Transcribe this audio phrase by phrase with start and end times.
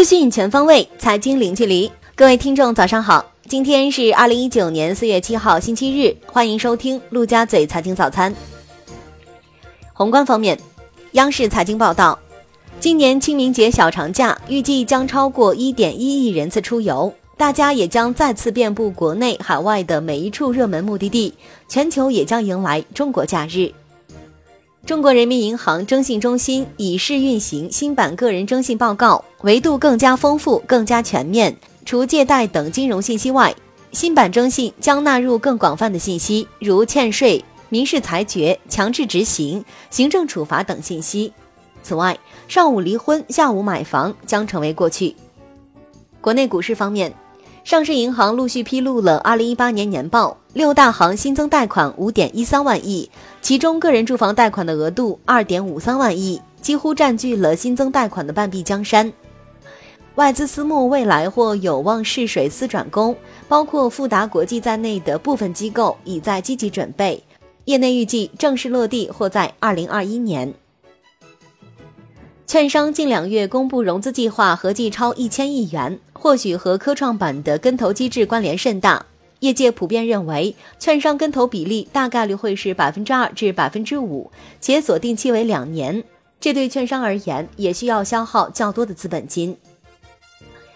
[0.00, 1.92] 资讯全方位，财经零距离。
[2.16, 3.22] 各位听众，早上好！
[3.46, 6.16] 今天是二零一九年四月七号，星期日。
[6.24, 8.34] 欢迎收听陆家嘴财经早餐。
[9.92, 10.58] 宏观方面，
[11.12, 12.18] 央视财经报道，
[12.80, 21.34] 今年清明节小长假预计将超过一点一亿人次出游，大家也将再次遍布国内海外的每一处热门目的地，
[21.68, 23.70] 全球也将迎来中国假日。
[24.90, 31.56] 中国人民银行征信中心已试运行新版个人征信报告，维度更加丰富、更加全面。
[31.86, 33.54] 除借贷等金融信息外，
[33.92, 41.32] 新版征信将纳入更广泛的信息，如欠税、民事裁决、强制执行、行政处罚等信息。
[41.84, 42.18] 此外，
[42.48, 45.14] 上午离婚、下午买房将成为过去。
[46.20, 47.14] 国内股市方面。
[47.62, 53.10] 上市银行陆续披露了二零一八年年报，六大行新增贷款五点一三万亿，
[53.42, 59.12] 其中个人住房贷款的额度二点五三万亿，几乎占据了新增贷款的半壁江山。
[60.16, 63.16] 外资私募未来或有望试水私转攻，
[63.48, 67.22] 包括富达国际在内的部分机构已在积极准备，
[67.64, 70.52] 业内预计正式落地或在二零二一年。
[72.46, 79.06] 券商近两月公布融资计划合计超一千亿元，或许和科创板的跟投机制关联甚大。
[79.40, 86.04] 业界普遍认为，券商跟投比例大概率会是百分之二至百分之五，且锁定期为两年。
[86.38, 89.56] 这对券商而言，也需要消耗较多的资本金。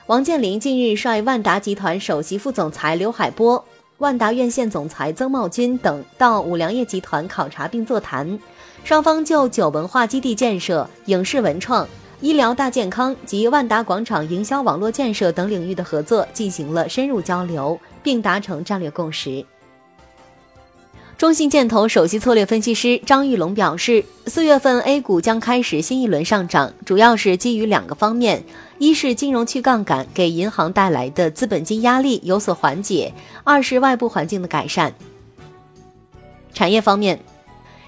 [0.06, 3.64] 王健林近日率万达集团首席副总裁刘海波、
[3.98, 8.38] 万达院线总裁曾茂军等到五粮液集团考察并座谈。
[8.82, 11.88] 双方就酒文化基地建设、影视文创、
[12.20, 19.44] 医疗大健康及万达广场营销网络建设等领域的合作进行了深入交流，并达成战略共识。
[21.16, 28.44] 中信建投首席策略分析师张玉龙表示，四月份 A 股将开始新一轮上涨，主要是基于两个方面：
[28.78, 33.12] 一是金融去杠杆给银行带来的资本金压力有所缓解；
[33.42, 34.92] 二是外部环境的改善。
[36.52, 37.18] 产业方面。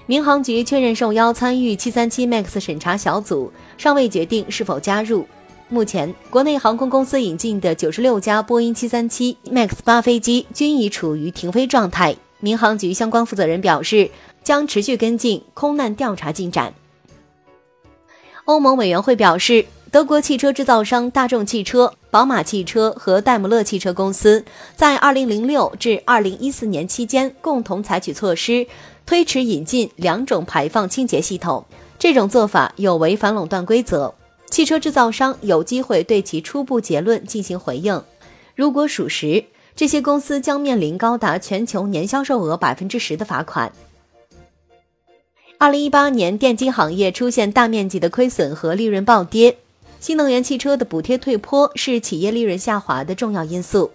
[0.09, 5.27] 民航局确认受邀参与737 MAX 审查小组，尚未决定是否加入。
[5.69, 12.15] 目前，国内航空公司引进的96架波音737 MAX 八飞机均已处于停飞状态。
[12.39, 14.09] 民航局相关负责人表示，
[14.41, 16.73] 将持续跟进空难调查进展。
[18.45, 24.45] 欧盟委员会表示，德国汽车制造商大众汽车、宝马汽车和戴姆勒汽车公司
[24.75, 28.65] 在2006至2014年期间共同采取措施。
[29.05, 31.65] 推迟引进两种排放清洁系统，
[31.97, 34.13] 这种做法有违反垄断规则。
[34.49, 38.01] 汽车制造商有机会对其初步结论进行回应。
[38.55, 43.71] 如果属实，这些公司将面临高达全球年销售额百分之十的罚款。
[45.59, 49.57] 二零一八年，电机行业出现大面积的亏损和利润暴跌，
[49.99, 53.91] 新能源汽车的补贴退坡是企业利润下滑的重要因素。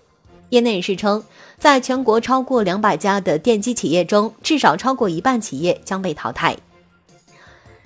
[0.51, 1.25] 业内人士称，
[1.59, 6.57] 在全国超过两百家的电机企业中，至少超过一半企业将被淘汰。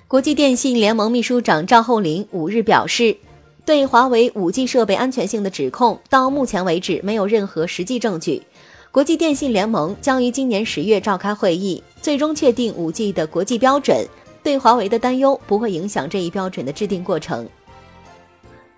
[0.09, 3.17] 国际电信联盟秘书长赵厚林五日表示，
[3.65, 8.41] 对华为 5G 设备安全性的指控，到目前为止没有任何实际证据。
[8.89, 14.07] 国际电信联盟将于今年十月召开会议，最终确定 5G 的国际标准。
[14.41, 17.45] 对华为的担忧不会影响这一标准的制定过程。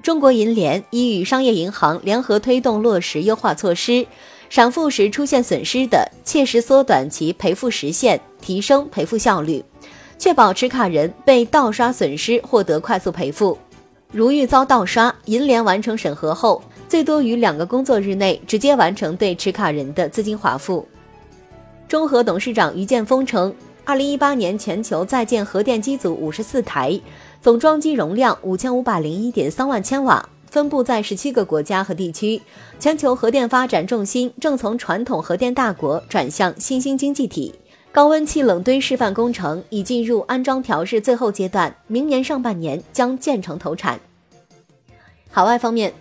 [0.02, 4.08] 中国银联已与商业银行联合推动落实优化措施，
[4.50, 9.64] 闪付时出现损失的，切实缩短其赔付时限，提升赔付效率，
[10.20, 13.58] 确保持卡人被盗刷损失获得快速赔付。
[14.12, 20.86] 如遇遭盗刷，银联完成审核后，最多于两个工作日内直接完成对持卡人的资金划付。
[21.88, 23.54] 中核董事长于建峰称，
[23.86, 27.00] 二零一八年全球在建核电机组五十四台。
[27.42, 32.42] 总装机容量五千五百零一点三万千瓦，分布在十七个国家和地区。
[32.80, 37.56] 全球核电发展重心正从传统核电大国转向新兴经济体。
[37.92, 44.00] 高温气冷堆示范工程已进入安装调试最后阶段，明年上半年将建成投产。
[45.32, 45.92] 海外方面，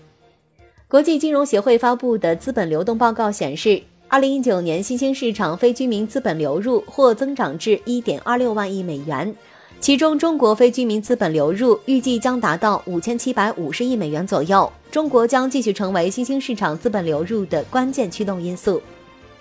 [0.87, 9.35] 国际金融协会发布的资本流动报告显示，二零一九年新兴市场非居民资本流入或增长至一点二六万亿美元。
[9.81, 14.71] 其中，中国非居民资本流入预计将达到五千七百五十亿美元左右。
[14.91, 18.83] 中国将继续成为新兴市场资本流入的关键驱动因素。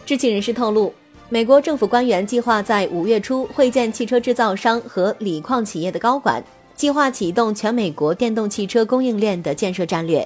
[0.06, 0.94] 知情人士透露，
[1.30, 6.42] 美国政府官员计划在五月初会见汽车制造商和锂矿企业的高管，
[6.74, 10.26] 计划启动全美国电动汽车供应链的建设战略。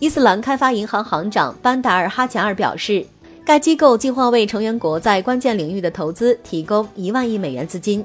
[0.00, 3.06] 伊斯兰开发银行行长班达尔哈贾尔表示，
[3.44, 8.04] 该机构计划为成员国在关键领域的投资提供一万亿美元资金。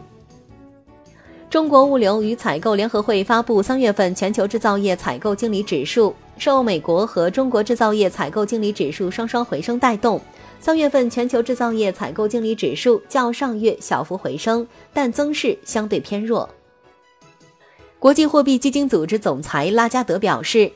[1.51, 10.21] 中国物流与采购联合会发布三月份全球制造业采购经理指数，受美国和中国制造业采购经理指数双双回升带动，
[10.61, 16.47] 三月份全球制造业采购经理指数较上月小幅回升，但增势相对偏弱。
[17.99, 20.71] 国际货币基金组织总裁拉加德表示，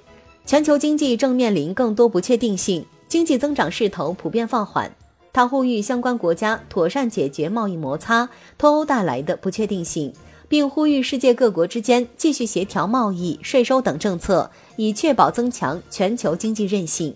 [0.46, 4.94] 全球经济正面临更多不确定性，经济增长势头普遍放缓。
[5.32, 10.14] 他呼吁相关国家妥善解决贸易摩擦脱欧带来的不确定性。
[10.48, 17.16] 并呼吁世界各国之间继续协调贸易、税收等政策，以确保增强全球经济韧性。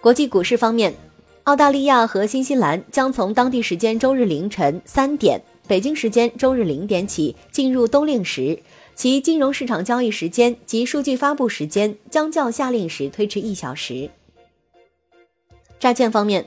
[0.00, 0.94] 国际股市方面，
[1.44, 8.58] 澳大利亚和新西兰将从当地时间周日凌晨三点（北京时间周日零点）起进入冬令时，
[8.94, 14.10] 其金融市场交易时间及数据发布时间将较夏令时推迟一小时。
[15.78, 16.46] 债券方面，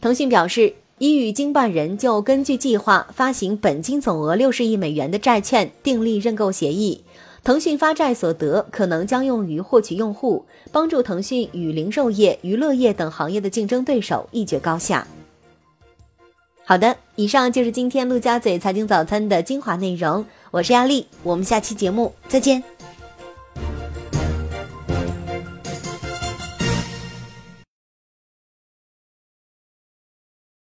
[0.00, 0.74] 腾讯表示。
[1.00, 7.02] 已与经办人就根据计划发行本金总额六十亿美元的债券订立认购协议。
[7.42, 15.06] 腾讯发债所得可能将用于获取用户，帮助腾讯与零售业、娱乐业等行业的竞争对手一决高下。
[16.66, 20.22] 好的，以上就是今天陆家嘴财经早餐的精华内容。
[20.50, 22.62] 我是亚丽，我们下期节目再见。